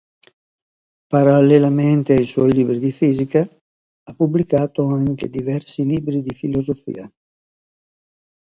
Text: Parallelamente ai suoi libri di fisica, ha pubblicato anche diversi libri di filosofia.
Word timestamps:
Parallelamente 1.09 2.15
ai 2.15 2.25
suoi 2.25 2.51
libri 2.53 2.79
di 2.79 2.91
fisica, 2.91 3.41
ha 3.41 4.13
pubblicato 4.15 4.87
anche 4.87 5.29
diversi 5.29 5.85
libri 5.85 6.23
di 6.23 6.33
filosofia. 6.33 7.07